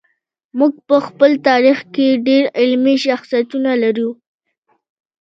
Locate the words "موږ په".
0.57-0.97